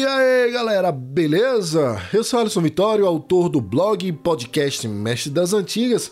[0.00, 2.00] E aí galera, beleza?
[2.10, 6.10] Eu sou Alisson Vitório, autor do blog e podcast Mestre das Antigas,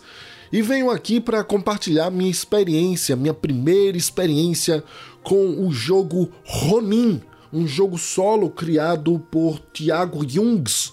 [0.51, 4.83] e venho aqui para compartilhar minha experiência, minha primeira experiência
[5.23, 7.19] com o jogo Ronin,
[7.51, 10.91] um jogo solo criado por Thiago Jungs.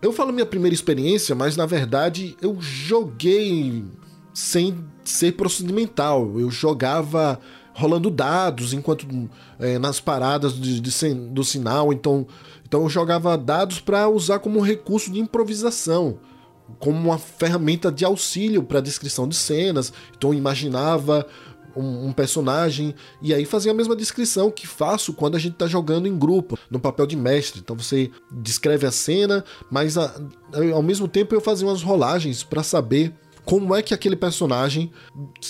[0.00, 3.84] Eu falo minha primeira experiência, mas na verdade eu joguei
[4.32, 6.38] sem ser procedimental.
[6.38, 7.40] Eu jogava
[7.74, 9.06] rolando dados enquanto
[9.58, 11.92] é, nas paradas de, de, do sinal.
[11.92, 12.26] Então,
[12.66, 16.18] então eu jogava dados para usar como recurso de improvisação,
[16.78, 19.92] como uma ferramenta de auxílio para descrição de cenas.
[20.16, 21.26] Então eu imaginava
[21.76, 25.66] um, um, personagem e aí fazia a mesma descrição que faço quando a gente está
[25.66, 27.60] jogando em grupo, no papel de mestre.
[27.60, 30.14] Então você descreve a cena, mas a,
[30.72, 33.12] ao mesmo tempo eu fazia umas rolagens para saber
[33.44, 34.90] como é que aquele personagem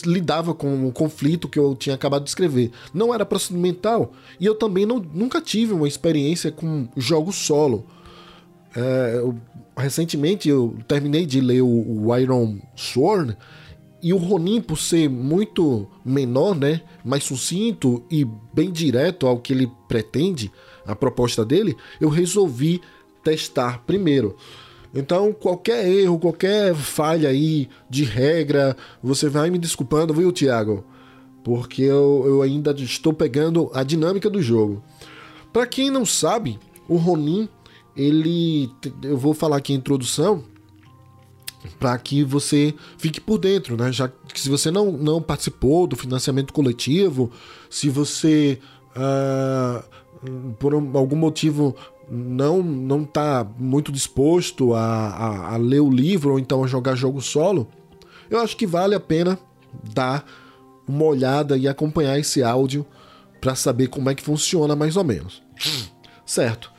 [0.04, 2.70] lidava com o conflito que eu tinha acabado de escrever.
[2.92, 7.86] Não era procedimental e eu também não, nunca tive uma experiência com jogos solo.
[8.74, 9.36] É, eu,
[9.76, 13.36] recentemente eu terminei de ler o, o Iron Sword
[14.04, 18.22] e o Ronin, por ser muito menor, né, mais sucinto e
[18.52, 20.52] bem direto ao que ele pretende,
[20.86, 22.82] a proposta dele, eu resolvi
[23.22, 24.36] testar primeiro.
[24.94, 30.84] Então, qualquer erro, qualquer falha aí de regra, você vai me desculpando, viu, Thiago?
[31.42, 34.82] Porque eu, eu ainda estou pegando a dinâmica do jogo.
[35.52, 37.48] Para quem não sabe, o Ronin,
[37.96, 38.70] ele.
[39.02, 40.44] Eu vou falar aqui a introdução
[41.78, 43.92] para que você fique por dentro, né?
[43.92, 47.30] Já que se você não, não participou do financiamento coletivo,
[47.70, 48.58] se você
[48.96, 49.82] uh,
[50.58, 51.74] por algum motivo
[52.10, 56.94] não não está muito disposto a, a, a, ler o livro ou então a jogar
[56.94, 57.68] jogo solo,
[58.30, 59.38] eu acho que vale a pena
[59.92, 60.24] dar
[60.86, 62.86] uma olhada e acompanhar esse áudio
[63.40, 65.42] para saber como é que funciona mais ou menos.
[66.24, 66.72] Certo.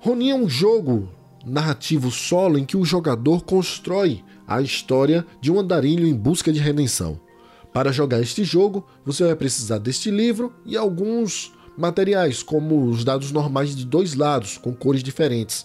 [0.00, 1.08] Ronin é um jogo
[1.44, 6.58] narrativo solo em que o jogador constrói a história de um andarilho em busca de
[6.58, 7.20] redenção.
[7.72, 13.30] Para jogar este jogo, você vai precisar deste livro e alguns materiais, como os dados
[13.30, 15.64] normais de dois lados, com cores diferentes.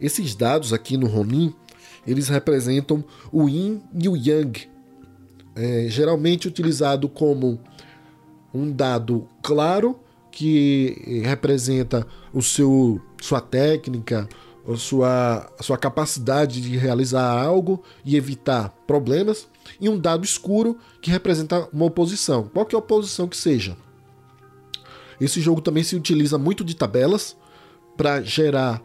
[0.00, 1.54] Esses dados aqui no Ronin,
[2.06, 4.68] eles representam o Yin e o Yang,
[5.54, 7.60] é, geralmente utilizado como
[8.52, 9.98] um dado claro
[10.30, 14.28] que representa o seu sua técnica,
[14.66, 19.48] a sua, a sua capacidade de realizar algo e evitar problemas,
[19.80, 23.76] e um dado escuro que representa uma oposição, qualquer oposição que seja.
[25.20, 27.36] Esse jogo também se utiliza muito de tabelas
[27.96, 28.82] para gerar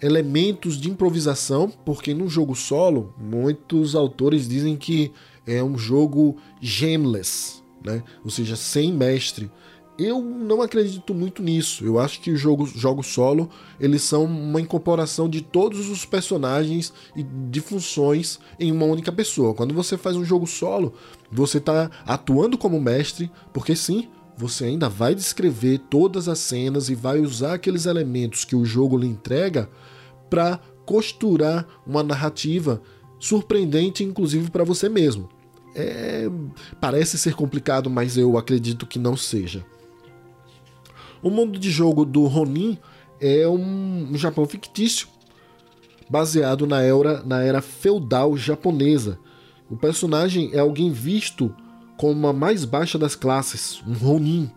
[0.00, 5.12] elementos de improvisação, porque no jogo solo, muitos autores dizem que
[5.46, 8.02] é um jogo gemless, né?
[8.24, 9.50] ou seja, sem mestre.
[9.96, 11.84] Eu não acredito muito nisso.
[11.84, 16.92] Eu acho que os jogos, jogos solo eles são uma incorporação de todos os personagens
[17.14, 19.54] e de funções em uma única pessoa.
[19.54, 20.94] Quando você faz um jogo solo,
[21.30, 26.94] você está atuando como mestre, porque sim, você ainda vai descrever todas as cenas e
[26.94, 29.68] vai usar aqueles elementos que o jogo lhe entrega
[30.28, 32.82] para costurar uma narrativa
[33.18, 35.28] surpreendente, inclusive para você mesmo.
[35.74, 36.28] É,
[36.80, 39.64] parece ser complicado, mas eu acredito que não seja.
[41.22, 42.78] O mundo de jogo do Ronin
[43.20, 45.08] é um, Japão fictício,
[46.08, 49.18] baseado na era, na era feudal japonesa.
[49.70, 51.54] O personagem é alguém visto
[51.96, 54.50] como a mais baixa das classes, um Ronin,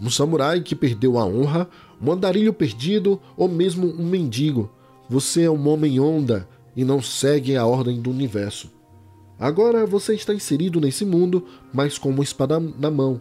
[0.00, 1.68] um samurai que perdeu a honra,
[2.00, 4.70] um andarilho perdido ou mesmo um mendigo.
[5.08, 8.70] Você é um homem onda e não segue a ordem do universo.
[9.38, 13.20] Agora você está inserido nesse mundo, mas com uma espada na mão.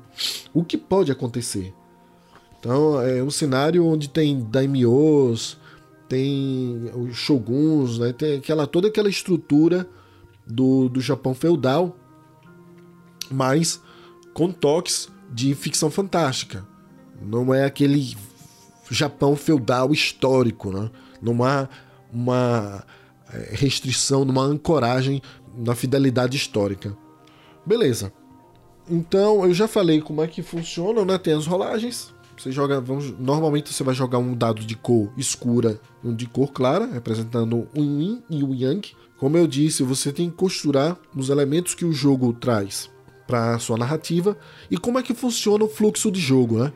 [0.54, 1.74] O que pode acontecer?
[2.60, 5.58] Então é um cenário onde tem daimyos,
[6.10, 8.12] tem os shoguns, né?
[8.12, 9.88] tem aquela, toda aquela estrutura
[10.46, 11.96] do, do Japão feudal
[13.32, 13.82] mas
[14.34, 16.66] com toques de ficção fantástica.
[17.22, 18.16] Não é aquele
[18.90, 20.90] Japão feudal histórico, né?
[21.22, 21.68] não há
[22.12, 22.84] uma
[23.32, 25.22] é, restrição, numa ancoragem
[25.56, 26.96] na fidelidade histórica.
[27.66, 28.12] Beleza.
[28.90, 31.18] Então eu já falei como é que funciona, né?
[31.18, 32.14] Tem as rolagens.
[32.38, 36.26] Você joga, vamos, normalmente você vai jogar um dado de cor escura e um de
[36.26, 38.94] cor clara, representando o Yin e o Yang.
[39.18, 42.90] Como eu disse, você tem que costurar os elementos que o jogo traz
[43.30, 44.36] para sua narrativa
[44.72, 46.74] e como é que funciona o fluxo de jogo, né?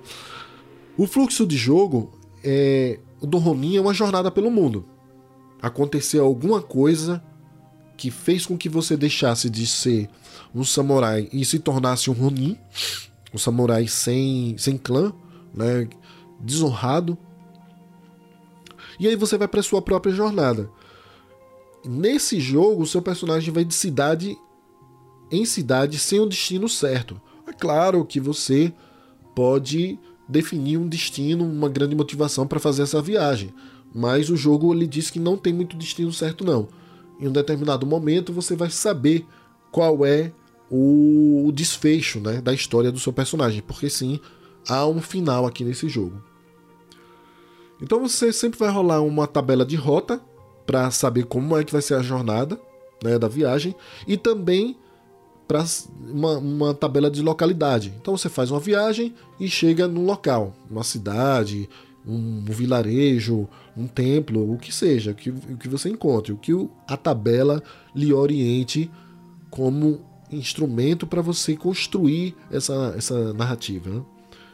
[0.96, 2.12] O fluxo de jogo
[2.44, 4.86] é do Ronin é uma jornada pelo mundo.
[5.60, 7.24] Aconteceu alguma coisa
[7.98, 10.08] que fez com que você deixasse de ser
[10.54, 12.56] um samurai e se tornasse um Ronin,
[13.34, 15.12] um samurai sem, sem clã,
[15.52, 15.88] né?
[16.40, 17.18] desonrado,
[19.00, 20.70] E aí você vai para sua própria jornada.
[21.84, 24.38] Nesse jogo, o seu personagem vai de cidade
[25.34, 27.20] em cidade sem um destino certo.
[27.48, 28.72] É claro que você
[29.36, 30.00] pode
[30.30, 33.52] definir um destino, uma grande motivação para fazer essa viagem,
[33.94, 36.68] mas o jogo lhe diz que não tem muito destino certo não.
[37.20, 39.26] Em um determinado momento você vai saber
[39.72, 40.32] qual é
[40.70, 44.20] o desfecho né, da história do seu personagem, porque sim,
[44.68, 46.24] há um final aqui nesse jogo.
[47.82, 50.22] Então você sempre vai rolar uma tabela de rota
[50.66, 52.60] para saber como é que vai ser a jornada
[53.04, 53.76] né, da viagem
[54.08, 54.78] e também
[55.48, 55.63] para
[56.10, 57.94] uma, uma, tabela de localidade.
[58.01, 61.69] Então você faz uma viagem e chega num local, uma cidade,
[62.06, 66.38] um, um vilarejo, um templo, o que seja, o que, o que você encontre, o
[66.38, 66.51] que
[66.88, 67.62] a tabela
[67.95, 68.90] lhe oriente
[69.50, 70.01] como
[70.31, 73.89] instrumento para você construir essa, essa narrativa.
[73.89, 74.04] Né?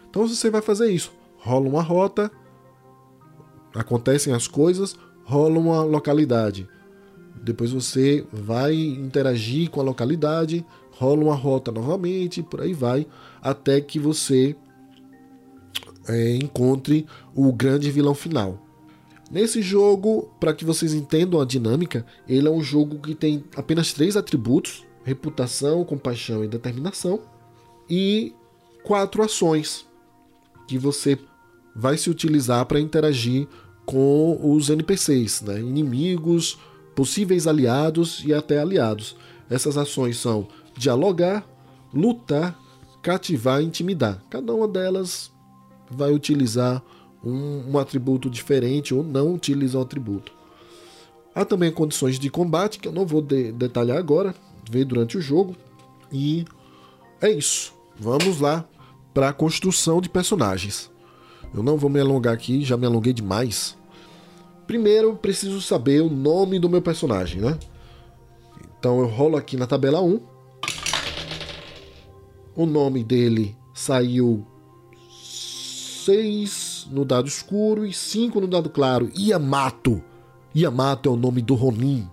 [0.09, 1.13] Então você vai fazer isso.
[1.38, 2.30] Rola uma rota,
[3.74, 6.68] acontecem as coisas, rola uma localidade.
[7.42, 10.65] Depois você vai interagir com a localidade,
[11.00, 13.07] rola uma rota novamente, por aí vai,
[13.42, 14.54] até que você
[16.10, 18.60] é, encontre o grande vilão final.
[19.31, 23.94] Nesse jogo, para que vocês entendam a dinâmica, ele é um jogo que tem apenas
[23.94, 27.22] três atributos: reputação, compaixão e determinação,
[27.90, 28.34] e
[28.84, 29.86] quatro ações
[30.68, 31.18] que você
[31.74, 33.48] vai se utilizar para interagir
[33.86, 35.62] com os NPCs, né?
[35.62, 36.60] inimigos,
[36.94, 39.16] possíveis aliados e até aliados.
[39.50, 40.48] Essas ações são
[40.80, 41.46] dialogar,
[41.94, 42.58] lutar,
[43.02, 44.24] cativar e intimidar.
[44.30, 45.30] Cada uma delas
[45.92, 46.81] vai utilizar
[47.24, 50.31] um, um atributo diferente ou não utiliza o atributo.
[51.36, 54.34] Há também condições de combate que eu não vou de detalhar agora,
[54.70, 55.56] ver durante o jogo.
[56.12, 56.46] E
[57.22, 57.74] é isso.
[58.00, 58.66] Vamos lá
[59.14, 60.90] para a construção de personagens.
[61.54, 63.78] Eu não vou me alongar aqui, já me alonguei demais.
[64.66, 67.58] Primeiro, preciso saber o nome do meu personagem, né?
[68.80, 70.29] Então eu rolo aqui na tabela 1.
[72.59, 74.45] O nome dele saiu
[75.09, 79.09] 6 no dado escuro e 5 no dado claro.
[79.17, 80.03] Yamato.
[80.53, 82.06] Yamato é o nome do Ronin.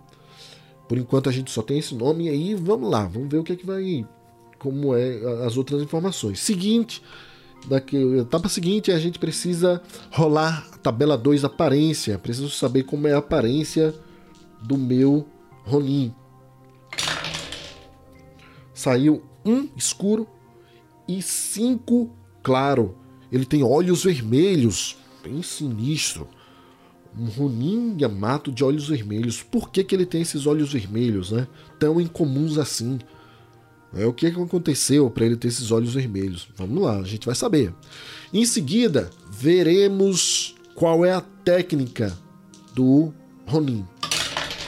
[0.88, 3.54] Por enquanto a gente só tem esse nome aí vamos lá, vamos ver o que
[3.54, 4.06] é que vai
[4.56, 6.38] como é as outras informações.
[6.38, 7.02] Seguinte,
[7.66, 9.82] daqui, etapa seguinte a gente precisa
[10.12, 12.20] rolar a tabela 2 aparência.
[12.20, 13.92] Preciso saber como é a aparência
[14.62, 15.26] do meu
[15.64, 16.14] Ronin.
[18.72, 20.35] Saiu um escuro
[21.08, 22.10] e cinco
[22.42, 22.96] claro.
[23.30, 26.28] Ele tem olhos vermelhos, bem sinistro.
[27.18, 29.42] Um Ronin Yamato de olhos vermelhos.
[29.42, 31.48] Por que, que ele tem esses olhos vermelhos, né?
[31.78, 32.98] Tão incomuns assim.
[33.94, 36.48] É, o que, que aconteceu para ele ter esses olhos vermelhos?
[36.56, 37.72] Vamos lá, a gente vai saber.
[38.32, 42.16] Em seguida, veremos qual é a técnica
[42.74, 43.12] do
[43.46, 43.86] Ronin.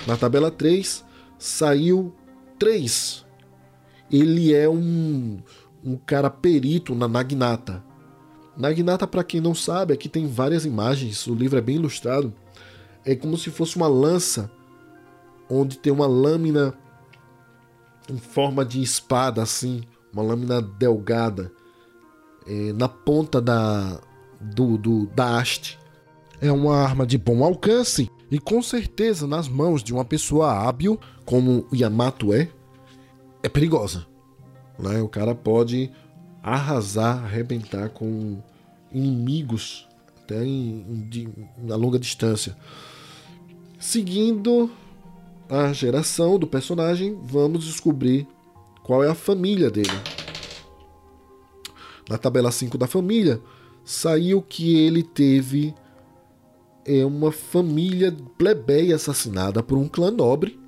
[0.06, 1.04] Na tabela 3,
[1.38, 2.14] saiu
[2.58, 3.26] 3.
[4.10, 5.38] Ele é um,
[5.84, 7.82] um cara perito na Naginata.
[8.56, 12.32] Naginata, para quem não sabe, aqui tem várias imagens, o livro é bem ilustrado.
[13.04, 14.50] É como se fosse uma lança
[15.48, 16.74] onde tem uma lâmina
[18.10, 19.82] em forma de espada, assim,
[20.12, 21.52] uma lâmina delgada
[22.46, 24.00] é, na ponta da,
[24.40, 25.78] do, do, da haste.
[26.40, 30.98] É uma arma de bom alcance e com certeza nas mãos de uma pessoa hábil,
[31.24, 32.48] como Yamato é,
[33.42, 34.06] é perigosa.
[34.78, 35.00] Né?
[35.02, 35.90] O cara pode
[36.42, 38.38] arrasar, arrebentar com
[38.92, 39.86] inimigos
[40.22, 41.28] até em, em,
[41.64, 42.56] em, a longa distância.
[43.78, 44.70] Seguindo
[45.48, 48.26] a geração do personagem, vamos descobrir
[48.82, 49.88] qual é a família dele.
[52.08, 53.40] Na tabela 5 da família,
[53.84, 55.74] saiu que ele teve
[56.84, 60.58] é, uma família plebeia assassinada por um clã nobre.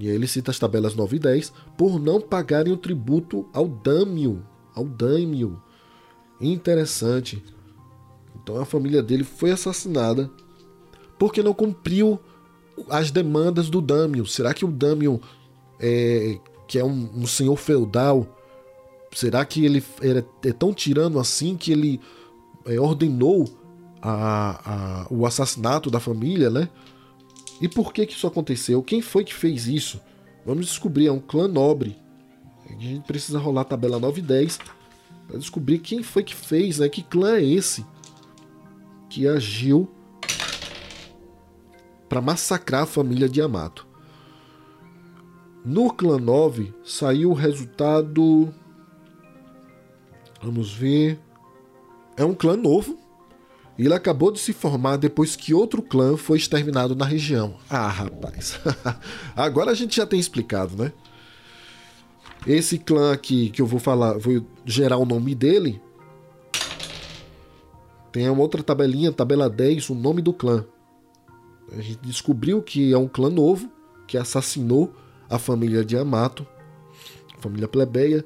[0.00, 3.68] E aí ele cita as tabelas 9 e 10 por não pagarem o tributo ao
[3.68, 4.42] Dâmio,
[4.74, 5.62] ao Daimyo.
[6.40, 7.44] Interessante.
[8.42, 10.30] Então a família dele foi assassinada
[11.18, 12.18] porque não cumpriu
[12.88, 14.24] as demandas do Damion.
[14.24, 15.18] Será que o Damion,
[15.78, 18.26] é, que é um, um, senhor feudal,
[19.12, 22.00] será que ele é, é tão tirano assim que ele
[22.64, 23.46] é, ordenou
[24.00, 26.70] a, a, o assassinato da família, né?
[27.60, 28.82] E por que que isso aconteceu?
[28.82, 30.00] Quem foi que fez isso?
[30.46, 31.96] Vamos descobrir, é um clã nobre.
[32.68, 34.58] A gente precisa rolar a tabela 9 e 10
[35.26, 36.88] para descobrir quem foi que fez, né?
[36.88, 37.84] Que clã é esse
[39.08, 39.90] que agiu
[42.08, 43.86] para massacrar a família de Yamato.
[45.64, 48.52] No clã 9 saiu o resultado.
[50.42, 51.20] Vamos ver.
[52.16, 52.98] É um clã novo.
[53.84, 57.56] Ele acabou de se formar depois que outro clã foi exterminado na região.
[57.68, 58.60] Ah, rapaz.
[59.34, 60.92] Agora a gente já tem explicado, né?
[62.46, 65.80] Esse clã aqui que eu vou falar, vou gerar o nome dele.
[68.12, 70.66] Tem uma outra tabelinha, tabela 10, o nome do clã.
[71.72, 73.70] A gente descobriu que é um clã novo
[74.06, 74.92] que assassinou
[75.28, 76.46] a família de Yamato,
[77.38, 78.24] família plebeia,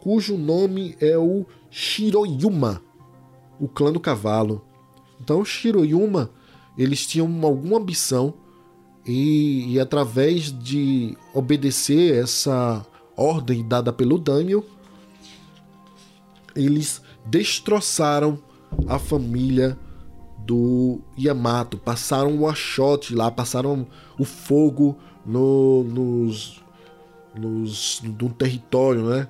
[0.00, 2.82] cujo nome é o Shiroyuma,
[3.58, 4.66] o clã do cavalo.
[5.22, 6.30] Então, Shiroyuma,
[6.76, 8.34] eles tinham alguma ambição
[9.06, 12.84] e, e através de obedecer essa
[13.16, 14.64] ordem dada pelo Daimyo,
[16.56, 18.36] eles destroçaram
[18.88, 19.78] a família
[20.38, 23.86] do Yamato, passaram o achote lá, passaram
[24.18, 26.60] o fogo no, nos,
[27.32, 29.28] nos, no território, né?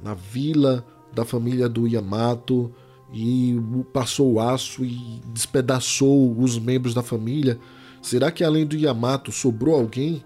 [0.00, 2.72] Na vila da família do Yamato,
[3.12, 3.60] e
[3.92, 7.60] passou o aço e despedaçou os membros da família.
[8.00, 10.24] Será que além do Yamato sobrou alguém?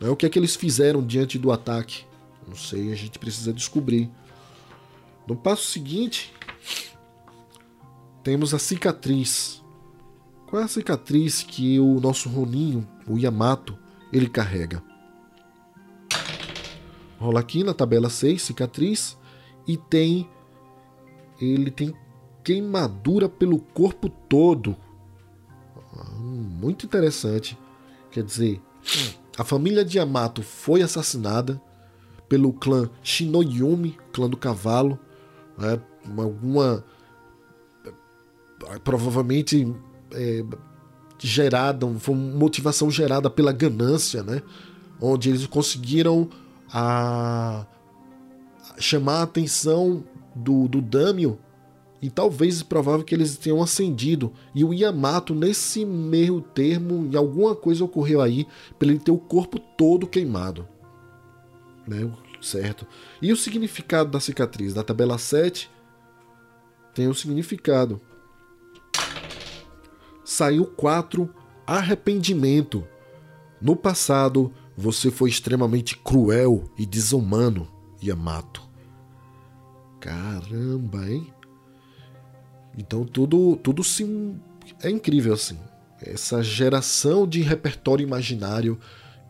[0.00, 2.04] É o que é que eles fizeram diante do ataque?
[2.46, 4.10] Não sei, a gente precisa descobrir.
[5.26, 6.32] No passo seguinte,
[8.22, 9.62] temos a cicatriz.
[10.46, 13.76] Qual é a cicatriz que o nosso Roninho, o Yamato,
[14.12, 14.82] ele carrega?
[17.18, 19.16] Rola aqui na tabela 6, cicatriz,
[19.66, 20.28] e tem
[21.40, 21.94] ele tem
[22.42, 24.76] queimadura pelo corpo todo.
[26.18, 27.58] Muito interessante.
[28.10, 28.60] Quer dizer,
[29.36, 31.60] a família de Yamato foi assassinada
[32.28, 34.98] pelo clã Shinoyumi, clã do cavalo,
[35.58, 35.80] né?
[36.16, 36.84] alguma
[38.82, 39.74] provavelmente
[40.12, 40.44] é,
[41.18, 44.42] gerada, foi uma motivação gerada pela ganância, né?
[45.00, 46.28] Onde eles conseguiram
[46.72, 47.66] a,
[48.78, 50.04] chamar a atenção
[50.36, 51.38] do, do Damio
[52.00, 54.32] e talvez é provável que eles tenham ascendido.
[54.54, 58.46] E o Yamato, nesse meio termo, em alguma coisa ocorreu aí
[58.78, 60.68] para ele ter o corpo todo queimado.
[61.86, 62.10] Né?
[62.40, 62.86] Certo?
[63.20, 64.74] E o significado da cicatriz?
[64.74, 65.70] Da tabela 7
[66.94, 68.00] tem um significado.
[70.24, 71.28] Saiu 4
[71.66, 72.86] arrependimento.
[73.60, 77.68] No passado, você foi extremamente cruel e desumano,
[78.02, 78.65] Yamato.
[80.00, 81.32] Caramba, hein?
[82.76, 84.38] Então tudo, tudo sim
[84.82, 85.58] é incrível assim.
[86.00, 88.78] Essa geração de repertório imaginário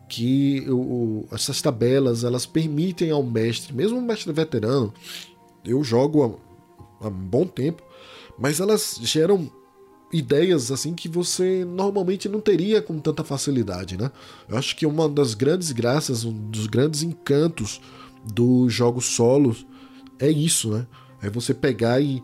[0.09, 4.93] que o, essas tabelas elas permitem ao mestre, mesmo o mestre veterano,
[5.65, 6.39] eu jogo
[7.01, 7.83] há, há um bom tempo,
[8.37, 9.49] mas elas geram
[10.11, 14.09] ideias assim que você normalmente não teria com tanta facilidade, né?
[14.47, 17.81] Eu acho que uma das grandes graças, um dos grandes encantos
[18.33, 19.65] dos jogos solos
[20.19, 20.87] é isso, né?
[21.21, 22.23] É você pegar e,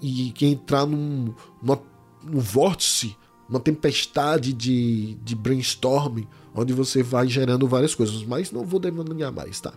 [0.00, 1.82] e entrar num, numa,
[2.22, 3.16] num vórtice,
[3.48, 9.32] uma tempestade de, de brainstorming, onde você vai gerando várias coisas, mas não vou devanear
[9.32, 9.72] mais, tá?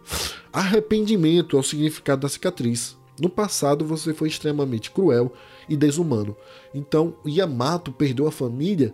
[0.51, 2.97] Arrependimento é o significado da cicatriz.
[3.19, 5.33] No passado você foi extremamente cruel
[5.67, 6.36] e desumano.
[6.74, 8.93] Então Yamato perdeu a família.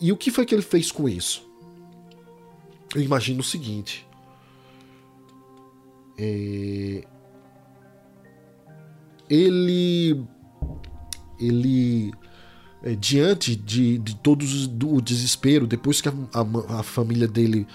[0.00, 1.46] E o que foi que ele fez com isso?
[2.94, 4.06] Eu imagino o seguinte.
[6.16, 7.04] É,
[9.28, 10.24] ele
[11.40, 12.12] ele
[12.82, 17.66] é, diante de, de todos o desespero depois que a, a, a, família dele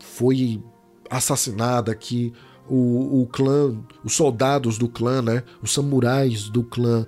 [0.00, 0.62] foi
[1.10, 2.32] assassinada que
[2.68, 7.06] o, o clã os soldados do clã né os samurais do clã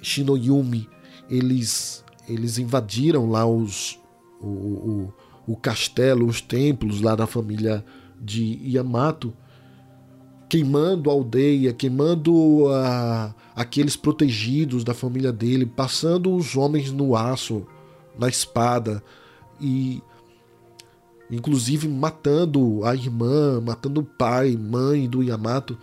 [0.00, 0.88] Shinoyumi
[1.28, 3.98] eles eles invadiram lá os
[4.40, 5.14] o, o,
[5.46, 7.84] o castelo os templos lá da família
[8.20, 9.34] de Yamato
[10.54, 17.66] queimando a aldeia, queimando a, aqueles protegidos da família dele, passando os homens no aço,
[18.16, 19.02] na espada
[19.60, 20.00] e
[21.28, 25.76] inclusive matando a irmã, matando o pai, mãe do Yamato.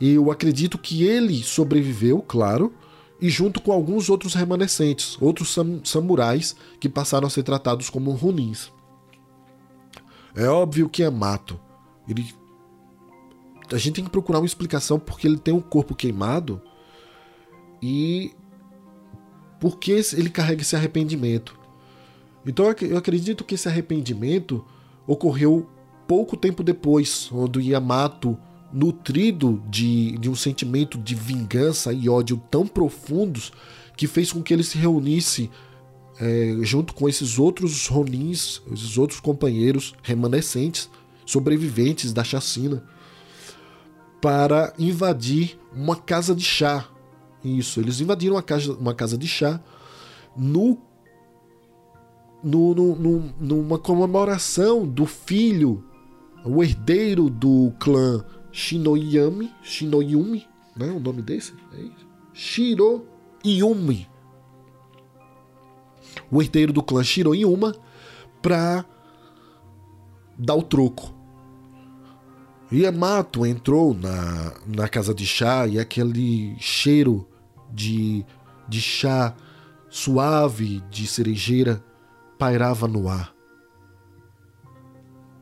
[0.00, 2.72] Eu acredito que ele sobreviveu, claro,
[3.20, 8.10] e junto com alguns outros remanescentes, outros sam samurais que passaram a ser tratados como
[8.12, 8.72] runins.
[10.34, 11.60] É óbvio que Yamato,
[12.08, 12.24] ele
[13.72, 16.60] a gente tem que procurar uma explicação porque ele tem um corpo queimado
[17.82, 18.32] e
[19.58, 21.58] porque ele carrega esse arrependimento.
[22.44, 24.64] Então eu acredito que esse arrependimento
[25.06, 25.68] ocorreu
[26.06, 28.36] pouco tempo depois, onde Yamato,
[28.72, 33.52] nutrido de, de um sentimento de vingança e ódio tão profundos,
[33.96, 35.50] que fez com que ele se reunisse
[36.18, 40.90] é, junto com esses outros Ronins, esses outros companheiros remanescentes,
[41.24, 42.82] sobreviventes da chacina
[44.22, 46.88] para invadir uma casa de chá
[47.44, 49.60] Isso, eles invadiram uma casa, uma casa de chá
[50.36, 50.78] no,
[52.42, 55.84] no, no, no, numa comemoração do filho,
[56.44, 60.90] o herdeiro do clã Shinoyami, Shinoyumi, né?
[60.90, 61.52] O nome desse?
[61.74, 62.06] É isso?
[62.32, 64.08] Shiroyumi.
[66.30, 67.74] O herdeiro do clã Shiroyuma
[68.40, 68.84] para
[70.38, 71.12] dar o troco.
[72.72, 77.28] Yamato entrou na, na casa de chá e aquele cheiro
[77.70, 78.24] de,
[78.68, 79.34] de chá
[79.90, 81.84] suave de cerejeira
[82.38, 83.34] pairava no ar.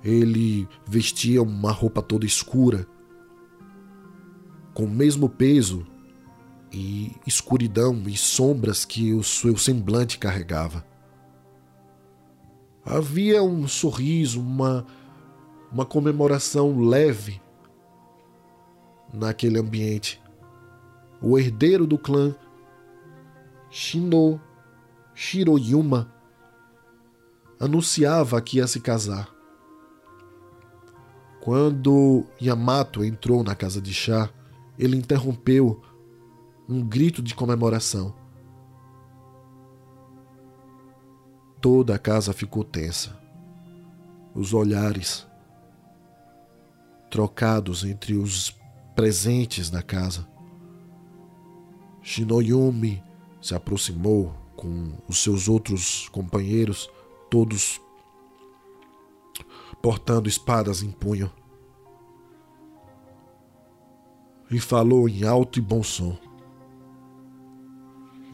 [0.03, 2.87] Ele vestia uma roupa toda escura,
[4.75, 5.87] com o mesmo peso
[6.73, 10.85] e escuridão e sombras que o seu semblante carregava.
[12.85, 14.87] Havia um sorriso, uma,
[15.73, 17.41] uma comemoração leve
[19.13, 20.21] naquele ambiente.
[21.23, 22.35] O herdeiro do clã
[23.71, 24.41] Shino
[25.15, 26.13] Shiroyuma
[27.59, 29.29] anunciava que ia se casar.
[31.41, 34.29] Quando Yamato entrou na casa de chá,
[34.79, 35.81] ele interrompeu
[36.69, 38.15] um grito de comemoração.
[41.61, 43.19] Toda a casa ficou tensa.
[44.35, 45.30] Os olhares
[47.11, 48.55] trocados entre os
[48.95, 50.29] presentes da casa.
[52.03, 53.03] Shinoyumi
[53.43, 56.91] se aproximou com os seus outros companheiros,
[57.31, 57.81] todos
[59.83, 61.31] portando espadas em punho,
[64.51, 66.19] e falou em alto e bom som.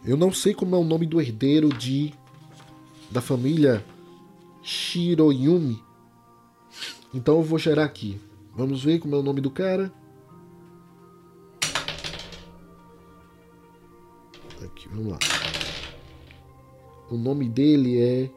[0.04, 2.12] Eu não sei como é o nome do herdeiro de
[3.11, 3.85] da família
[4.62, 5.83] Shiroyumi.
[7.14, 8.21] Então eu vou gerar aqui.
[8.56, 9.92] Vamos ver como é o nome do cara.
[14.64, 15.18] Aqui, vamos lá.
[17.10, 18.30] O nome dele é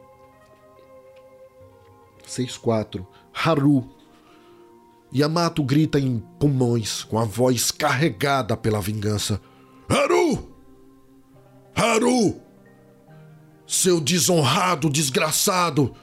[2.26, 3.88] 64 Haru.
[5.12, 9.40] Yamato grita em pulmões com a voz carregada pela vingança.
[9.88, 10.48] Haru!
[11.74, 12.40] Haru!
[13.66, 15.96] Seu desonrado desgraçado!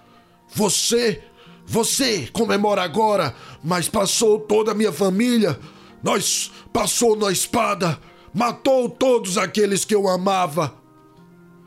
[0.53, 1.23] Você,
[1.69, 5.59] você comemora agora, mas passou toda a minha família.
[6.01, 7.99] Nós passou na espada,
[8.33, 10.73] matou todos aqueles que eu amava.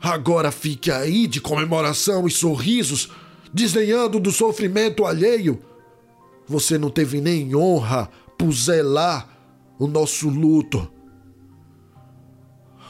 [0.01, 3.11] Agora fique aí de comemoração e sorrisos,
[3.53, 5.61] desdenhando do sofrimento alheio.
[6.47, 8.09] Você não teve nem honra
[8.39, 9.29] por zelar
[9.77, 10.91] o nosso luto.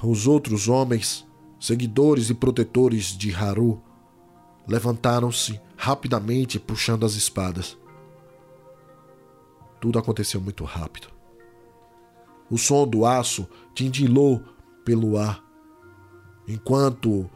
[0.01, 1.27] Os outros homens,
[1.59, 3.83] seguidores e protetores de Haru,
[4.67, 7.77] levantaram-se rapidamente puxando as espadas.
[9.79, 11.07] Tudo aconteceu muito rápido.
[12.49, 14.43] O som do aço tindilou
[14.83, 15.43] pelo ar,
[16.47, 17.29] enquanto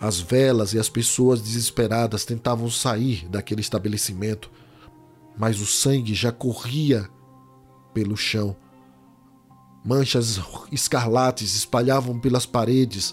[0.00, 4.50] as velas e as pessoas desesperadas tentavam sair daquele estabelecimento,
[5.36, 7.08] mas o sangue já corria
[7.94, 8.56] pelo chão
[9.84, 10.40] Manchas
[10.70, 13.12] escarlates espalhavam pelas paredes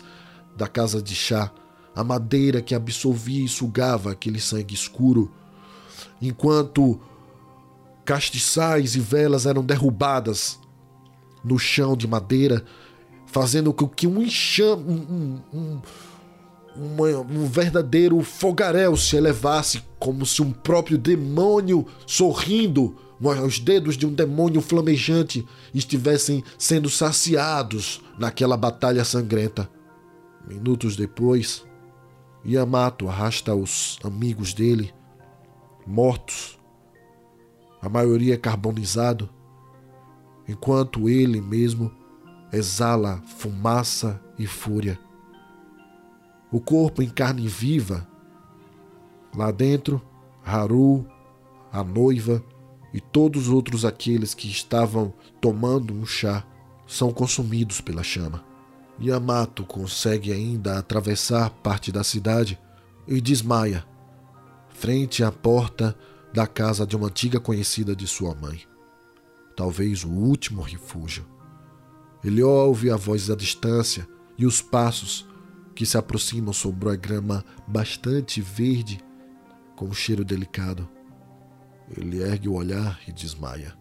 [0.55, 1.51] da casa de chá,
[1.99, 5.29] a madeira que absorvia e sugava aquele sangue escuro,
[6.21, 6.97] enquanto
[8.05, 10.57] castiçais e velas eram derrubadas
[11.43, 12.63] no chão de madeira,
[13.25, 15.81] fazendo com que um enxame, um, um,
[16.77, 22.95] um, um verdadeiro fogaréu se elevasse, como se um próprio demônio sorrindo
[23.45, 29.69] os dedos de um demônio flamejante estivessem sendo saciados naquela batalha sangrenta.
[30.47, 31.67] Minutos depois,
[32.45, 34.93] Yamato arrasta os amigos dele,
[35.85, 36.59] mortos,
[37.81, 39.29] a maioria carbonizado,
[40.47, 41.91] enquanto ele mesmo
[42.51, 44.99] exala fumaça e fúria.
[46.51, 48.07] O corpo em carne viva,
[49.35, 50.01] lá dentro,
[50.43, 51.05] Haru,
[51.71, 52.43] a noiva,
[52.91, 56.43] e todos os outros aqueles que estavam tomando um chá
[56.87, 58.48] são consumidos pela chama.
[59.01, 62.59] Yamato consegue ainda atravessar parte da cidade
[63.07, 63.85] e desmaia,
[64.69, 65.97] frente à porta
[66.33, 68.61] da casa de uma antiga conhecida de sua mãe.
[69.55, 71.25] Talvez o último refúgio.
[72.23, 74.07] Ele ouve a voz à distância
[74.37, 75.27] e os passos
[75.73, 78.99] que se aproximam sobre a grama bastante verde
[79.75, 80.87] com um cheiro delicado.
[81.95, 83.73] Ele ergue o olhar e desmaia.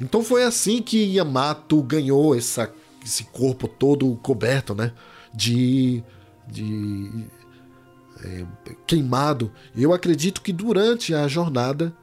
[0.00, 2.72] Então foi assim que Yamato ganhou essa,
[3.08, 4.92] esse corpo todo coberto, né?
[5.34, 6.02] De.
[6.46, 7.26] de
[8.24, 8.44] é,
[8.86, 9.52] queimado.
[9.76, 11.94] Eu acredito que durante a jornada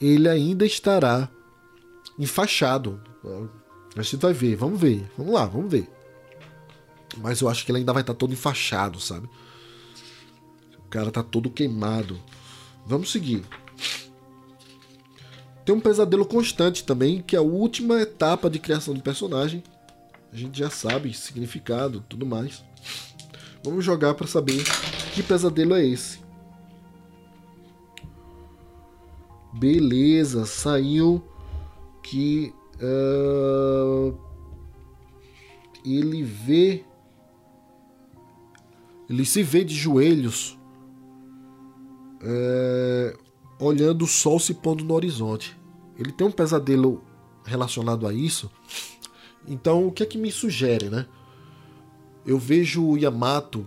[0.00, 1.28] ele ainda estará
[2.18, 3.00] enfaixado.
[3.96, 5.88] A gente vai ver, vamos ver, vamos lá, vamos ver.
[7.18, 9.28] Mas eu acho que ele ainda vai estar tá todo enfaixado, sabe?
[10.78, 12.18] O cara tá todo queimado.
[12.86, 13.44] Vamos seguir.
[15.64, 19.62] Tem um pesadelo constante também, que é a última etapa de criação do personagem.
[20.32, 22.64] A gente já sabe significado, tudo mais.
[23.62, 24.64] Vamos jogar para saber
[25.14, 26.20] que pesadelo é esse.
[29.52, 31.22] Beleza, saiu
[32.02, 34.18] que uh,
[35.84, 36.84] ele vê,
[39.08, 40.58] ele se vê de joelhos,
[42.22, 43.18] uh,
[43.60, 45.56] olhando o sol se pondo no horizonte.
[45.98, 47.04] Ele tem um pesadelo
[47.44, 48.50] relacionado a isso.
[49.46, 51.06] Então, o que é que me sugere, né?
[52.24, 53.66] Eu vejo o Yamato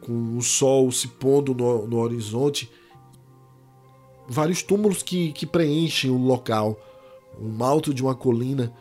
[0.00, 2.70] com o sol se pondo no, no horizonte,
[4.26, 6.80] vários túmulos que, que preenchem o local,
[7.38, 8.72] um alto de uma colina,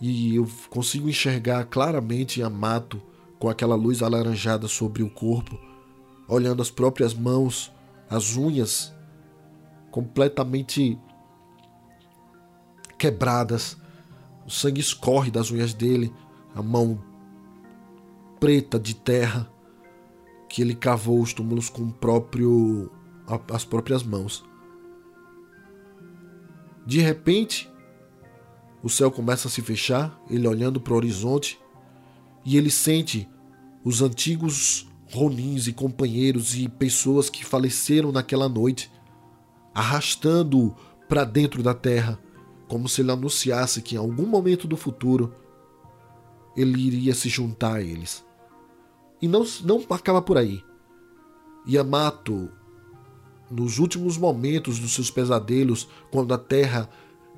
[0.00, 3.00] e eu consigo enxergar claramente Yamato
[3.38, 5.58] com aquela luz alaranjada sobre o corpo,
[6.26, 7.70] olhando as próprias mãos,
[8.08, 8.94] as unhas
[9.90, 10.98] completamente
[12.98, 13.76] quebradas.
[14.50, 16.12] O sangue escorre das unhas dele,
[16.56, 17.00] a mão
[18.40, 19.48] preta de terra
[20.48, 22.90] que ele cavou os túmulos com próprio
[23.48, 24.44] as próprias mãos.
[26.84, 27.70] De repente,
[28.82, 31.56] o céu começa a se fechar, ele olhando para o horizonte,
[32.44, 33.28] e ele sente
[33.84, 38.90] os antigos ronins e companheiros e pessoas que faleceram naquela noite,
[39.72, 40.74] arrastando-o
[41.08, 42.18] para dentro da terra,
[42.70, 45.34] como se ele anunciasse que em algum momento do futuro
[46.56, 48.24] ele iria se juntar a eles.
[49.20, 50.62] E não, não acaba por aí.
[51.68, 52.48] Yamato,
[53.50, 56.88] nos últimos momentos dos seus pesadelos, quando a terra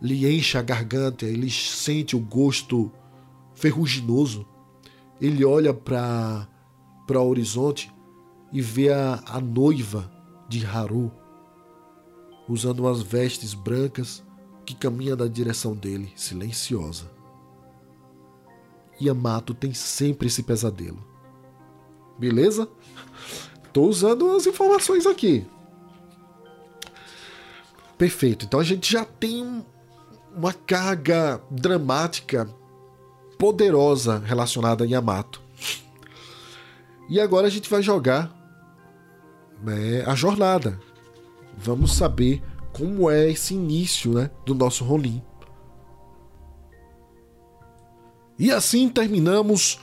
[0.03, 2.93] lhe enche a garganta, ele sente o gosto
[3.55, 4.47] ferruginoso,
[5.19, 6.47] ele olha para
[7.09, 7.91] o horizonte
[8.53, 10.13] e vê a, a noiva
[10.47, 11.11] de Haru,
[12.47, 14.23] usando umas vestes brancas,
[14.65, 17.11] que caminha na direção dele, silenciosa.
[19.01, 21.05] Yamato tem sempre esse pesadelo.
[22.19, 22.69] Beleza?
[23.73, 25.47] Tô usando as informações aqui.
[27.97, 28.45] Perfeito.
[28.45, 29.65] Então a gente já tem
[30.35, 32.49] uma carga dramática
[33.39, 35.43] poderosa relacionada a Yamato.
[37.09, 38.31] E agora a gente vai jogar
[39.63, 40.81] né, a jornada.
[41.57, 45.23] Vamos saber como é esse início né, do nosso Ronin.
[48.39, 49.79] E assim terminamos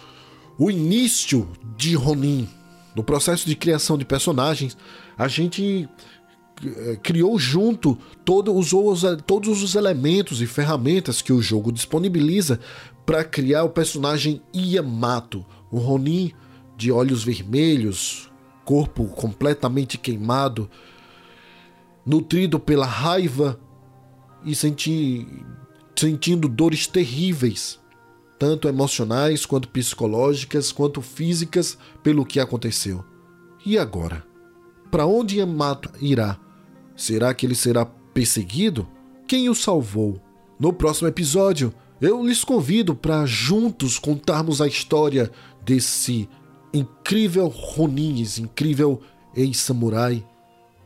[0.58, 1.47] o início
[1.78, 2.47] de Ronin.
[2.95, 4.75] No processo de criação de personagens,
[5.17, 5.88] a gente
[6.65, 12.60] eh, criou junto todos os, todos os elementos e ferramentas que o jogo disponibiliza
[13.06, 16.34] para criar o personagem Yamato, um Ronin
[16.75, 18.30] de olhos vermelhos,
[18.65, 20.69] corpo completamente queimado,
[22.10, 23.60] nutrido pela raiva
[24.43, 25.28] e senti,
[25.95, 27.80] sentindo dores terríveis
[28.39, 33.04] tanto emocionais quanto psicológicas, quanto físicas, pelo que aconteceu.
[33.65, 34.26] E agora?
[34.89, 36.39] Para onde Yamato irá?
[36.95, 38.88] Será que ele será perseguido?
[39.28, 40.22] Quem o salvou?
[40.58, 45.30] No próximo episódio, eu lhes convido para juntos contarmos a história
[45.63, 46.30] desse
[46.74, 49.02] incrível Ronin, incrível
[49.36, 50.26] ex-samurai,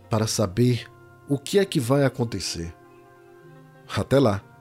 [0.10, 0.88] para saber
[1.28, 2.74] o que é que vai acontecer.
[3.96, 4.53] Até lá!